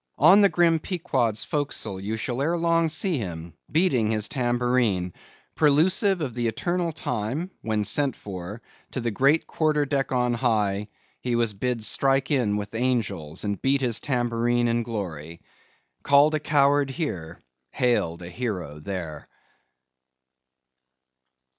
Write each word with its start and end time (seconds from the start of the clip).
On 0.17 0.41
the 0.41 0.49
grim 0.49 0.79
Pequod's 0.79 1.43
forecastle, 1.43 1.99
ye 1.99 2.17
shall 2.17 2.41
ere 2.41 2.57
long 2.57 2.89
see 2.89 3.19
him, 3.19 3.53
beating 3.71 4.09
his 4.09 4.27
tambourine; 4.27 5.13
prelusive 5.53 6.21
of 6.21 6.33
the 6.33 6.47
eternal 6.47 6.91
time, 6.91 7.51
when 7.61 7.85
sent 7.85 8.15
for, 8.15 8.63
to 8.89 8.99
the 8.99 9.11
great 9.11 9.45
quarter 9.45 9.85
deck 9.85 10.11
on 10.11 10.33
high, 10.33 10.87
he 11.19 11.35
was 11.35 11.53
bid 11.53 11.83
strike 11.83 12.31
in 12.31 12.57
with 12.57 12.73
angels, 12.73 13.43
and 13.43 13.61
beat 13.61 13.81
his 13.81 13.99
tambourine 13.99 14.67
in 14.67 14.81
glory; 14.81 15.39
called 16.01 16.33
a 16.33 16.39
coward 16.39 16.89
here, 16.89 17.39
hailed 17.69 18.23
a 18.23 18.29
hero 18.31 18.79
there! 18.79 19.27